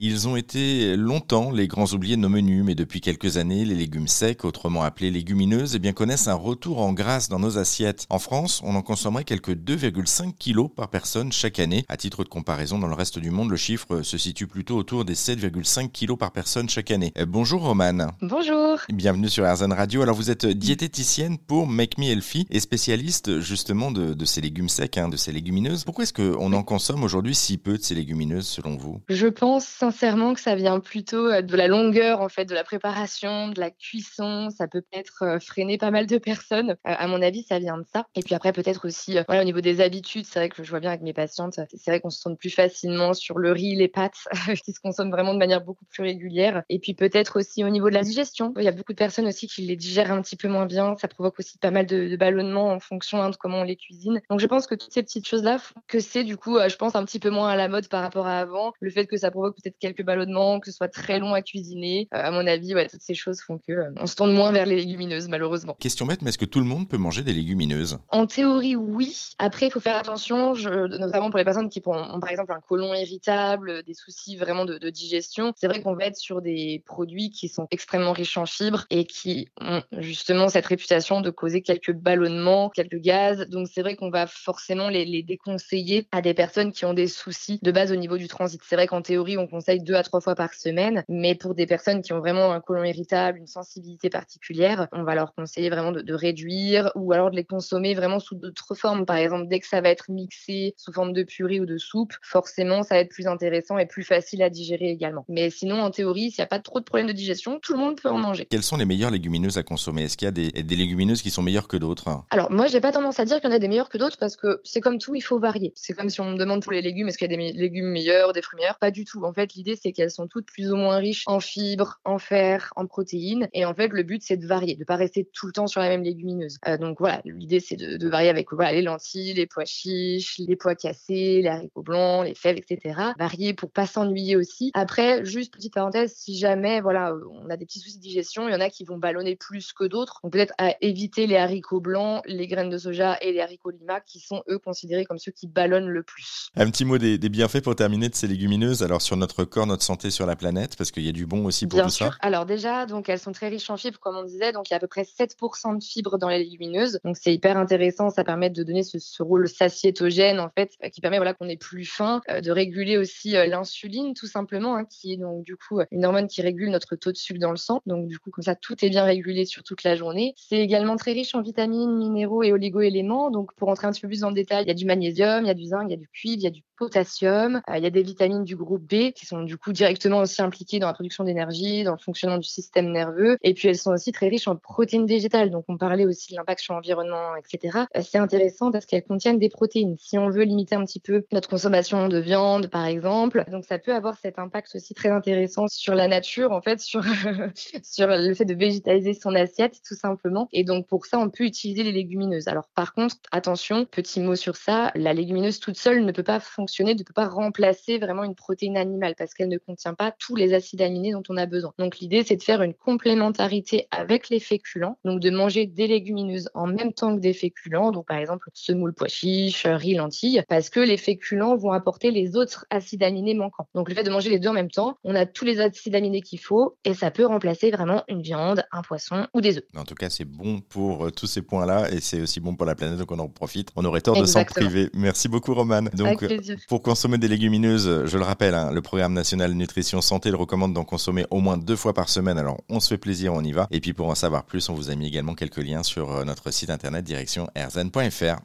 Ils 0.00 0.28
ont 0.28 0.36
été 0.36 0.96
longtemps 0.96 1.50
les 1.50 1.66
grands 1.66 1.92
oubliés 1.92 2.14
de 2.14 2.20
nos 2.20 2.28
menus, 2.28 2.62
mais 2.64 2.76
depuis 2.76 3.00
quelques 3.00 3.36
années, 3.36 3.64
les 3.64 3.74
légumes 3.74 4.06
secs, 4.06 4.44
autrement 4.44 4.84
appelés 4.84 5.10
légumineuses, 5.10 5.74
eh 5.74 5.80
bien, 5.80 5.92
connaissent 5.92 6.28
un 6.28 6.34
retour 6.34 6.78
en 6.78 6.92
grâce 6.92 7.28
dans 7.28 7.40
nos 7.40 7.58
assiettes. 7.58 8.06
En 8.08 8.20
France, 8.20 8.60
on 8.62 8.76
en 8.76 8.82
consommerait 8.82 9.24
quelques 9.24 9.56
2,5 9.56 10.34
kilos 10.38 10.70
par 10.76 10.88
personne 10.88 11.32
chaque 11.32 11.58
année. 11.58 11.84
À 11.88 11.96
titre 11.96 12.22
de 12.22 12.28
comparaison, 12.28 12.78
dans 12.78 12.86
le 12.86 12.94
reste 12.94 13.18
du 13.18 13.32
monde, 13.32 13.50
le 13.50 13.56
chiffre 13.56 14.02
se 14.02 14.18
situe 14.18 14.46
plutôt 14.46 14.76
autour 14.76 15.04
des 15.04 15.16
7,5 15.16 15.90
kilos 15.90 16.16
par 16.16 16.30
personne 16.30 16.68
chaque 16.68 16.92
année. 16.92 17.12
Euh, 17.18 17.26
bonjour 17.26 17.62
Romane. 17.62 18.12
Bonjour. 18.22 18.78
Bienvenue 18.90 19.28
sur 19.28 19.44
Airzone 19.46 19.72
Radio. 19.72 20.02
Alors 20.02 20.14
vous 20.14 20.30
êtes 20.30 20.46
diététicienne 20.46 21.38
pour 21.38 21.66
Make 21.66 21.98
Me 21.98 22.04
Healthy 22.04 22.46
et 22.50 22.60
spécialiste 22.60 23.40
justement 23.40 23.90
de, 23.90 24.14
de 24.14 24.24
ces 24.24 24.42
légumes 24.42 24.68
secs, 24.68 24.96
hein, 24.96 25.08
de 25.08 25.16
ces 25.16 25.32
légumineuses. 25.32 25.82
Pourquoi 25.82 26.04
est-ce 26.04 26.12
qu'on 26.12 26.52
en 26.52 26.62
consomme 26.62 27.02
aujourd'hui 27.02 27.34
si 27.34 27.58
peu 27.58 27.78
de 27.78 27.82
ces 27.82 27.96
légumineuses 27.96 28.46
selon 28.46 28.76
vous? 28.76 29.00
Je 29.08 29.26
pense 29.26 29.87
sincèrement 29.90 30.34
que 30.34 30.40
ça 30.40 30.54
vient 30.54 30.80
plutôt 30.80 31.30
euh, 31.30 31.40
de 31.40 31.56
la 31.56 31.66
longueur 31.66 32.20
en 32.20 32.28
fait 32.28 32.44
de 32.44 32.54
la 32.54 32.62
préparation, 32.62 33.48
de 33.48 33.58
la 33.58 33.70
cuisson. 33.70 34.50
Ça 34.50 34.68
peut 34.68 34.82
peut-être 34.82 35.22
euh, 35.22 35.40
freiner 35.40 35.78
pas 35.78 35.90
mal 35.90 36.06
de 36.06 36.18
personnes. 36.18 36.72
Euh, 36.72 36.74
à 36.84 37.06
mon 37.06 37.22
avis, 37.22 37.42
ça 37.42 37.58
vient 37.58 37.78
de 37.78 37.86
ça. 37.90 38.06
Et 38.14 38.22
puis 38.22 38.34
après, 38.34 38.52
peut-être 38.52 38.86
aussi 38.86 39.16
au 39.28 39.44
niveau 39.44 39.62
des 39.62 39.80
habitudes, 39.80 40.26
c'est 40.26 40.40
vrai 40.40 40.48
que 40.50 40.62
je 40.62 40.68
vois 40.68 40.80
bien 40.80 40.90
avec 40.90 41.02
mes 41.02 41.14
patientes, 41.14 41.60
c'est 41.74 41.90
vrai 41.90 42.00
qu'on 42.00 42.10
se 42.10 42.22
tourne 42.22 42.36
plus 42.36 42.50
facilement 42.50 43.14
sur 43.14 43.38
le 43.38 43.50
riz, 43.52 43.76
les 43.76 43.88
pâtes, 43.88 44.28
qui 44.64 44.72
se 44.72 44.80
consomment 44.80 45.10
vraiment 45.10 45.32
de 45.32 45.38
manière 45.38 45.62
beaucoup 45.62 45.86
plus 45.86 46.02
régulière. 46.02 46.62
Et 46.68 46.78
puis 46.78 46.92
peut-être 46.92 47.38
aussi 47.38 47.64
au 47.64 47.70
niveau 47.70 47.88
de 47.88 47.94
la 47.94 48.02
digestion. 48.02 48.52
Il 48.58 48.64
y 48.64 48.68
a 48.68 48.72
beaucoup 48.72 48.92
de 48.92 48.98
personnes 48.98 49.26
aussi 49.26 49.46
qui 49.46 49.62
les 49.62 49.76
digèrent 49.76 50.12
un 50.12 50.20
petit 50.20 50.36
peu 50.36 50.48
moins 50.48 50.66
bien. 50.66 50.96
Ça 51.00 51.08
provoque 51.08 51.38
aussi 51.38 51.56
pas 51.56 51.70
mal 51.70 51.86
de, 51.86 52.08
de 52.08 52.16
ballonnements 52.16 52.72
en 52.72 52.80
fonction 52.80 53.22
hein, 53.22 53.30
de 53.30 53.36
comment 53.36 53.60
on 53.60 53.64
les 53.64 53.76
cuisine. 53.76 54.20
Donc 54.28 54.40
je 54.40 54.46
pense 54.46 54.66
que 54.66 54.74
toutes 54.74 54.92
ces 54.92 55.02
petites 55.02 55.26
choses-là 55.26 55.58
font 55.58 55.80
que 55.86 56.00
c'est 56.00 56.24
du 56.24 56.36
coup, 56.36 56.58
je 56.68 56.76
pense, 56.76 56.94
un 56.94 57.04
petit 57.04 57.18
peu 57.18 57.30
moins 57.30 57.48
à 57.48 57.56
la 57.56 57.68
mode 57.68 57.88
par 57.88 58.02
rapport 58.02 58.26
à 58.26 58.38
avant. 58.38 58.72
Le 58.80 58.90
fait 58.90 59.06
que 59.06 59.16
ça 59.16 59.30
provoque 59.30 59.56
peut-être 59.56 59.77
quelques 59.78 60.04
ballonnements 60.04 60.28
que 60.60 60.70
ce 60.70 60.76
soit 60.76 60.88
très 60.88 61.18
long 61.18 61.34
à 61.34 61.42
cuisiner. 61.42 62.08
Euh, 62.14 62.22
à 62.22 62.30
mon 62.30 62.46
avis, 62.46 62.74
ouais, 62.74 62.88
toutes 62.88 63.02
ces 63.02 63.14
choses 63.14 63.40
font 63.40 63.58
que 63.58 63.72
euh, 63.72 63.90
on 63.96 64.06
se 64.06 64.16
tourne 64.16 64.32
moins 64.32 64.52
vers 64.52 64.66
les 64.66 64.76
légumineuses, 64.76 65.28
malheureusement. 65.28 65.76
Question 65.80 66.06
bête, 66.06 66.22
mais 66.22 66.30
est-ce 66.30 66.38
que 66.38 66.44
tout 66.44 66.60
le 66.60 66.66
monde 66.66 66.88
peut 66.88 66.96
manger 66.96 67.22
des 67.22 67.32
légumineuses? 67.32 67.98
En 68.08 68.26
théorie, 68.26 68.76
oui. 68.76 69.16
Après, 69.38 69.66
il 69.66 69.70
faut 69.70 69.80
faire 69.80 69.96
attention, 69.96 70.54
notamment 70.54 71.30
pour 71.30 71.38
les 71.38 71.44
personnes 71.44 71.68
qui 71.68 71.82
ont, 71.86 72.20
par 72.20 72.30
exemple 72.30 72.52
un 72.52 72.60
côlon 72.60 72.94
irritable, 72.94 73.82
des 73.82 73.94
soucis 73.94 74.36
vraiment 74.36 74.64
de, 74.64 74.88
digestion. 74.88 75.52
C'est 75.56 75.68
vrai 75.68 75.82
qu'on 75.82 75.94
va 75.94 76.06
être 76.06 76.16
sur 76.16 76.40
des 76.40 76.82
produits 76.86 77.30
qui 77.30 77.48
sont 77.48 77.66
extrêmement 77.70 78.12
riches 78.12 78.38
en 78.38 78.46
fibres 78.46 78.86
et 78.90 79.04
qui 79.04 79.48
ont 79.60 79.82
justement 79.98 80.48
cette 80.48 80.64
réputation 80.64 81.20
de 81.20 81.30
causer 81.30 81.60
quelques 81.60 81.92
ballonnements, 81.92 82.70
quelques 82.70 83.00
gaz. 83.00 83.46
Donc 83.50 83.68
c'est 83.70 83.82
vrai 83.82 83.96
qu'on 83.96 84.10
va 84.10 84.26
forcément 84.26 84.88
les, 84.88 85.04
les 85.04 85.22
déconseiller 85.22 86.08
à 86.10 86.22
des 86.22 86.32
personnes 86.32 86.72
qui 86.72 86.86
ont 86.86 86.94
des 86.94 87.06
soucis 87.06 87.58
de 87.62 87.70
base 87.70 87.92
au 87.92 87.96
niveau 87.96 88.16
du 88.16 88.28
transit. 88.28 88.60
C'est 88.64 88.76
vrai 88.76 88.86
qu'en 88.86 89.02
théorie, 89.02 89.36
on 89.36 89.46
conseille 89.46 89.67
deux 89.76 89.94
à 89.94 90.02
trois 90.02 90.20
fois 90.20 90.34
par 90.34 90.54
semaine. 90.54 91.04
Mais 91.08 91.34
pour 91.34 91.54
des 91.54 91.66
personnes 91.66 92.02
qui 92.02 92.12
ont 92.12 92.18
vraiment 92.18 92.52
un 92.52 92.60
côlon 92.60 92.84
irritable, 92.84 93.38
une 93.38 93.46
sensibilité 93.46 94.10
particulière, 94.10 94.88
on 94.92 95.02
va 95.02 95.14
leur 95.14 95.34
conseiller 95.34 95.70
vraiment 95.70 95.92
de, 95.92 96.14
réduire 96.14 96.90
ou 96.94 97.12
alors 97.12 97.30
de 97.30 97.36
les 97.36 97.44
consommer 97.44 97.94
vraiment 97.94 98.18
sous 98.18 98.34
d'autres 98.34 98.74
formes. 98.74 99.06
Par 99.06 99.16
exemple, 99.16 99.46
dès 99.48 99.60
que 99.60 99.66
ça 99.66 99.80
va 99.80 99.88
être 99.88 100.10
mixé 100.10 100.74
sous 100.76 100.92
forme 100.92 101.12
de 101.12 101.22
purée 101.22 101.60
ou 101.60 101.66
de 101.66 101.78
soupe, 101.78 102.14
forcément, 102.22 102.82
ça 102.82 102.96
va 102.96 103.00
être 103.00 103.10
plus 103.10 103.26
intéressant 103.26 103.78
et 103.78 103.86
plus 103.86 104.02
facile 104.02 104.42
à 104.42 104.50
digérer 104.50 104.88
également. 104.90 105.24
Mais 105.28 105.50
sinon, 105.50 105.80
en 105.80 105.90
théorie, 105.90 106.30
s'il 106.30 106.40
n'y 106.40 106.44
a 106.44 106.48
pas 106.48 106.58
trop 106.58 106.80
de 106.80 106.84
problèmes 106.84 107.06
de 107.06 107.12
digestion, 107.12 107.60
tout 107.60 107.72
le 107.72 107.78
monde 107.78 108.00
peut 108.00 108.08
en 108.08 108.18
manger. 108.18 108.46
Quelles 108.50 108.62
sont 108.62 108.76
les 108.76 108.84
meilleures 108.84 109.10
légumineuses 109.10 109.58
à 109.58 109.62
consommer? 109.62 110.04
Est-ce 110.04 110.16
qu'il 110.16 110.26
y 110.26 110.28
a 110.28 110.32
des, 110.32 110.50
des, 110.50 110.76
légumineuses 110.76 111.22
qui 111.22 111.30
sont 111.30 111.42
meilleures 111.42 111.68
que 111.68 111.76
d'autres? 111.76 112.08
Alors, 112.30 112.50
moi, 112.50 112.66
j'ai 112.66 112.80
pas 112.80 112.92
tendance 112.92 113.20
à 113.20 113.24
dire 113.24 113.40
qu'il 113.40 113.50
y 113.50 113.52
en 113.52 113.56
a 113.56 113.58
des 113.58 113.68
meilleures 113.68 113.88
que 113.88 113.98
d'autres 113.98 114.18
parce 114.18 114.36
que 114.36 114.60
c'est 114.64 114.80
comme 114.80 114.98
tout, 114.98 115.14
il 115.14 115.20
faut 115.20 115.38
varier. 115.38 115.72
C'est 115.74 115.92
comme 115.92 116.10
si 116.10 116.20
on 116.20 116.30
me 116.30 116.38
demande 116.38 116.62
pour 116.62 116.72
les 116.72 116.82
légumes, 116.82 117.08
est-ce 117.08 117.18
qu'il 117.18 117.30
y 117.30 117.34
a 117.34 117.36
des 117.36 117.52
légumes 117.52 117.90
meilleurs, 117.90 118.32
des 118.32 118.42
fruits 118.42 118.58
meilleurs? 118.58 118.78
Pas 118.78 118.90
du 118.90 119.04
tout. 119.04 119.24
En 119.24 119.32
fait, 119.32 119.54
l'idée, 119.58 119.76
c'est 119.76 119.92
qu'elles 119.92 120.10
sont 120.10 120.28
toutes 120.28 120.46
plus 120.46 120.72
ou 120.72 120.76
moins 120.76 120.96
riches 120.98 121.24
en 121.26 121.40
fibres, 121.40 122.00
en 122.04 122.18
fer, 122.18 122.72
en 122.76 122.86
protéines. 122.86 123.48
Et 123.52 123.64
en 123.64 123.74
fait, 123.74 123.88
le 123.88 124.04
but, 124.04 124.22
c'est 124.24 124.36
de 124.36 124.46
varier, 124.46 124.76
de 124.76 124.84
pas 124.84 124.96
rester 124.96 125.28
tout 125.32 125.46
le 125.46 125.52
temps 125.52 125.66
sur 125.66 125.80
la 125.80 125.88
même 125.88 126.04
légumineuse. 126.04 126.58
Euh, 126.66 126.78
donc 126.78 126.98
voilà, 127.00 127.20
l'idée, 127.24 127.60
c'est 127.60 127.76
de, 127.76 128.08
varier 128.08 128.28
avec 128.28 128.46
les 128.52 128.82
lentilles, 128.82 129.34
les 129.34 129.46
pois 129.46 129.64
chiches, 129.64 130.38
les 130.38 130.56
pois 130.56 130.76
cassés, 130.76 131.42
les 131.42 131.48
haricots 131.48 131.82
blancs, 131.82 132.24
les 132.24 132.34
fèves, 132.34 132.56
etc. 132.56 133.00
Varier 133.18 133.52
pour 133.52 133.70
pas 133.70 133.86
s'ennuyer 133.86 134.36
aussi. 134.36 134.70
Après, 134.74 135.24
juste 135.24 135.52
petite 135.52 135.74
parenthèse, 135.74 136.14
si 136.16 136.38
jamais 136.38 136.80
voilà, 136.80 137.12
on 137.42 137.50
a 137.50 137.56
des 137.56 137.66
petits 137.66 137.80
soucis 137.80 137.98
de 137.98 138.02
digestion, 138.02 138.48
il 138.48 138.52
y 138.52 138.54
en 138.54 138.60
a 138.60 138.70
qui 138.70 138.84
vont 138.84 138.96
ballonner 138.96 139.34
plus 139.34 139.72
que 139.72 139.84
d'autres. 139.84 140.20
Donc 140.22 140.32
peut-être 140.32 140.54
à 140.58 140.74
éviter 140.80 141.26
les 141.26 141.36
haricots 141.36 141.80
blancs, 141.80 142.22
les 142.26 142.46
graines 142.46 142.70
de 142.70 142.78
soja 142.78 143.18
et 143.20 143.32
les 143.32 143.40
haricots 143.40 143.70
lima 143.70 144.00
qui 144.00 144.20
sont 144.20 144.42
eux 144.48 144.58
considérés 144.58 145.04
comme 145.04 145.18
ceux 145.18 145.32
qui 145.32 145.48
ballonnent 145.48 145.88
le 145.88 146.04
plus. 146.04 146.50
Un 146.54 146.70
petit 146.70 146.84
mot 146.84 146.96
des, 146.96 147.18
des 147.18 147.28
bienfaits 147.28 147.62
pour 147.62 147.74
terminer 147.74 148.08
de 148.08 148.14
ces 148.14 148.28
légumineuses. 148.28 148.82
Alors 148.82 149.02
sur 149.02 149.16
notre 149.16 149.47
corps, 149.48 149.66
notre 149.66 149.82
santé, 149.82 150.10
sur 150.10 150.26
la 150.26 150.36
planète 150.36 150.76
Parce 150.76 150.90
qu'il 150.90 151.04
y 151.04 151.08
a 151.08 151.12
du 151.12 151.26
bon 151.26 151.44
aussi 151.44 151.66
pour 151.66 151.78
Bien 151.78 151.86
tout 151.86 151.92
sûr. 151.92 152.06
ça. 152.06 152.18
Alors 152.20 152.46
déjà, 152.46 152.86
donc 152.86 153.08
elles 153.08 153.18
sont 153.18 153.32
très 153.32 153.48
riches 153.48 153.70
en 153.70 153.76
fibres, 153.76 153.98
comme 153.98 154.16
on 154.16 154.24
disait. 154.24 154.52
Donc 154.52 154.68
il 154.70 154.72
y 154.72 154.74
a 154.74 154.76
à 154.76 154.80
peu 154.80 154.86
près 154.86 155.02
7% 155.02 155.78
de 155.78 155.82
fibres 155.82 156.18
dans 156.18 156.28
les 156.28 156.38
légumineuses. 156.38 157.00
Donc 157.04 157.16
c'est 157.16 157.32
hyper 157.32 157.56
intéressant. 157.56 158.10
Ça 158.10 158.24
permet 158.24 158.50
de 158.50 158.62
donner 158.62 158.82
ce, 158.82 159.22
rôle 159.22 159.48
satiétogène 159.48 160.38
en 160.38 160.48
fait, 160.50 160.76
qui 160.92 161.00
permet 161.00 161.16
voilà 161.16 161.34
qu'on 161.34 161.48
ait 161.48 161.56
plus 161.56 161.84
faim, 161.84 162.20
euh, 162.30 162.40
de 162.40 162.50
réguler 162.50 162.96
aussi 162.96 163.36
euh, 163.36 163.46
l'insuline 163.46 164.14
tout 164.14 164.26
simplement, 164.26 164.76
hein, 164.76 164.84
qui 164.84 165.14
est 165.14 165.16
donc 165.16 165.44
du 165.44 165.56
coup 165.56 165.80
une 165.90 166.04
hormone 166.04 166.28
qui 166.28 166.40
régule 166.40 166.70
notre 166.70 166.94
taux 166.94 167.12
de 167.12 167.16
sucre 167.16 167.40
dans 167.40 167.50
le 167.50 167.56
sang. 167.56 167.80
Donc 167.86 168.06
du 168.06 168.18
coup 168.18 168.30
comme 168.30 168.44
ça 168.44 168.54
tout 168.54 168.76
est 168.84 168.90
bien 168.90 169.04
régulé 169.04 169.44
sur 169.44 169.62
toute 169.62 169.82
la 169.82 169.96
journée. 169.96 170.34
C'est 170.36 170.58
également 170.58 170.96
très 170.96 171.12
riche 171.12 171.34
en 171.34 171.42
vitamines, 171.42 171.96
minéraux 171.96 172.42
et 172.42 172.52
oligo-éléments. 172.52 173.30
Donc 173.30 173.54
pour 173.54 173.68
entrer 173.68 173.86
un 173.86 173.92
petit 173.92 174.02
peu 174.02 174.08
plus 174.08 174.20
dans 174.20 174.28
le 174.28 174.34
détail, 174.34 174.64
il 174.64 174.68
y 174.68 174.70
a 174.70 174.74
du 174.74 174.84
magnésium, 174.84 175.44
il 175.44 175.48
y 175.48 175.50
a 175.50 175.54
du 175.54 175.64
zinc, 175.64 175.84
il 175.88 175.90
y 175.90 175.94
a 175.94 175.96
du 175.96 176.08
cuivre, 176.08 176.38
il 176.38 176.44
y 176.44 176.46
a 176.46 176.50
du 176.50 176.62
potassium, 176.78 177.60
euh, 177.68 177.76
il 177.76 177.82
y 177.82 177.86
a 177.86 177.90
des 177.90 178.02
vitamines 178.02 178.44
du 178.44 178.56
groupe 178.56 178.82
B 178.82 179.12
qui 179.12 179.26
sont 179.26 179.42
du 179.42 179.58
coup 179.58 179.72
directement 179.72 180.18
aussi 180.18 180.40
impliquées 180.40 180.78
dans 180.78 180.86
la 180.86 180.94
production 180.94 181.24
d'énergie, 181.24 181.82
dans 181.82 181.92
le 181.92 181.98
fonctionnement 181.98 182.38
du 182.38 182.46
système 182.48 182.90
nerveux. 182.92 183.36
Et 183.42 183.52
puis 183.54 183.68
elles 183.68 183.76
sont 183.76 183.90
aussi 183.90 184.12
très 184.12 184.28
riches 184.28 184.48
en 184.48 184.56
protéines 184.56 185.06
végétales. 185.06 185.50
Donc 185.50 185.64
on 185.68 185.76
parlait 185.76 186.06
aussi 186.06 186.32
de 186.32 186.36
l'impact 186.36 186.60
sur 186.60 186.74
l'environnement, 186.74 187.34
etc. 187.36 187.80
Euh, 187.96 188.02
c'est 188.02 188.18
intéressant 188.18 188.70
parce 188.70 188.86
qu'elles 188.86 189.04
contiennent 189.04 189.38
des 189.38 189.48
protéines. 189.48 189.96
Si 189.98 190.18
on 190.18 190.30
veut 190.30 190.44
limiter 190.44 190.76
un 190.76 190.84
petit 190.84 191.00
peu 191.00 191.24
notre 191.32 191.48
consommation 191.48 192.08
de 192.08 192.18
viande, 192.18 192.68
par 192.68 192.86
exemple, 192.86 193.44
donc 193.50 193.64
ça 193.64 193.78
peut 193.78 193.94
avoir 193.94 194.16
cet 194.18 194.38
impact 194.38 194.74
aussi 194.74 194.94
très 194.94 195.10
intéressant 195.10 195.66
sur 195.68 195.94
la 195.94 196.06
nature, 196.06 196.52
en 196.52 196.62
fait, 196.62 196.80
sur, 196.80 197.02
sur 197.82 198.06
le 198.06 198.34
fait 198.34 198.44
de 198.44 198.54
végétaliser 198.54 199.14
son 199.14 199.34
assiette, 199.34 199.80
tout 199.86 199.96
simplement. 199.96 200.48
Et 200.52 200.62
donc 200.62 200.86
pour 200.86 201.06
ça, 201.06 201.18
on 201.18 201.28
peut 201.28 201.44
utiliser 201.44 201.82
les 201.82 201.92
légumineuses. 201.92 202.46
Alors 202.46 202.68
par 202.74 202.94
contre, 202.94 203.16
attention, 203.32 203.84
petit 203.84 204.20
mot 204.20 204.36
sur 204.36 204.56
ça, 204.56 204.92
la 204.94 205.12
légumineuse 205.12 205.58
toute 205.58 205.76
seule 205.76 206.04
ne 206.04 206.12
peut 206.12 206.22
pas 206.22 206.38
fonctionner 206.38 206.67
ne 206.82 207.02
peut 207.02 207.12
pas 207.12 207.28
remplacer 207.28 207.98
vraiment 207.98 208.24
une 208.24 208.34
protéine 208.34 208.76
animale 208.76 209.14
parce 209.16 209.34
qu'elle 209.34 209.48
ne 209.48 209.58
contient 209.58 209.94
pas 209.94 210.12
tous 210.18 210.36
les 210.36 210.54
acides 210.54 210.82
aminés 210.82 211.12
dont 211.12 211.22
on 211.28 211.36
a 211.36 211.46
besoin. 211.46 211.72
Donc 211.78 211.98
l'idée, 211.98 212.24
c'est 212.24 212.36
de 212.36 212.42
faire 212.42 212.62
une 212.62 212.74
complémentarité 212.74 213.86
avec 213.90 214.28
les 214.28 214.40
féculents, 214.40 214.98
donc 215.04 215.20
de 215.20 215.30
manger 215.30 215.66
des 215.66 215.86
légumineuses 215.86 216.50
en 216.54 216.66
même 216.66 216.92
temps 216.92 217.14
que 217.14 217.20
des 217.20 217.32
féculents, 217.32 217.92
donc 217.92 218.06
par 218.06 218.18
exemple 218.18 218.48
semoule, 218.54 218.94
pois 218.94 219.08
chiche, 219.08 219.66
riz, 219.66 219.94
lentilles, 219.94 220.42
parce 220.48 220.70
que 220.70 220.80
les 220.80 220.96
féculents 220.96 221.56
vont 221.56 221.72
apporter 221.72 222.10
les 222.10 222.36
autres 222.36 222.66
acides 222.70 223.02
aminés 223.02 223.34
manquants. 223.34 223.68
Donc 223.74 223.88
le 223.88 223.94
fait 223.94 224.04
de 224.04 224.10
manger 224.10 224.30
les 224.30 224.38
deux 224.38 224.48
en 224.48 224.54
même 224.54 224.70
temps, 224.70 224.96
on 225.04 225.14
a 225.14 225.26
tous 225.26 225.44
les 225.44 225.60
acides 225.60 225.94
aminés 225.94 226.22
qu'il 226.22 226.40
faut 226.40 226.76
et 226.84 226.94
ça 226.94 227.10
peut 227.10 227.26
remplacer 227.26 227.70
vraiment 227.70 228.02
une 228.08 228.22
viande, 228.22 228.64
un 228.72 228.82
poisson 228.82 229.26
ou 229.34 229.40
des 229.40 229.58
œufs. 229.58 229.64
En 229.76 229.84
tout 229.84 229.94
cas, 229.94 230.10
c'est 230.10 230.24
bon 230.24 230.60
pour 230.60 231.06
euh, 231.06 231.10
tous 231.10 231.26
ces 231.26 231.42
points-là 231.42 231.90
et 231.90 232.00
c'est 232.00 232.20
aussi 232.20 232.40
bon 232.40 232.56
pour 232.56 232.66
la 232.66 232.74
planète, 232.74 232.98
donc 232.98 233.10
on 233.12 233.18
en 233.18 233.28
profite. 233.28 233.70
On 233.76 233.84
aurait 233.84 234.00
tort 234.00 234.20
de 234.20 234.26
s'en 234.26 234.44
priver. 234.44 234.90
Merci 234.94 235.28
beaucoup, 235.28 235.54
Roman. 235.54 235.82
Donc, 235.94 236.24
pour 236.66 236.82
consommer 236.82 237.18
des 237.18 237.28
légumineuses, 237.28 238.06
je 238.06 238.18
le 238.18 238.24
rappelle, 238.24 238.54
hein, 238.54 238.70
le 238.72 238.82
programme 238.82 239.12
national 239.12 239.52
Nutrition 239.52 240.00
Santé 240.00 240.30
le 240.30 240.36
recommande 240.36 240.72
d'en 240.72 240.84
consommer 240.84 241.26
au 241.30 241.40
moins 241.40 241.56
deux 241.56 241.76
fois 241.76 241.94
par 241.94 242.08
semaine. 242.08 242.38
Alors, 242.38 242.60
on 242.68 242.80
se 242.80 242.88
fait 242.88 242.98
plaisir, 242.98 243.34
on 243.34 243.42
y 243.42 243.52
va. 243.52 243.66
Et 243.70 243.80
puis, 243.80 243.92
pour 243.92 244.08
en 244.08 244.14
savoir 244.14 244.44
plus, 244.44 244.68
on 244.68 244.74
vous 244.74 244.90
a 244.90 244.94
mis 244.94 245.06
également 245.06 245.34
quelques 245.34 245.58
liens 245.58 245.82
sur 245.82 246.10
euh, 246.12 246.24
notre 246.24 246.50
site 246.50 246.70
internet 246.70 247.04
direction 247.04 247.48
rzn.fr. 247.56 248.36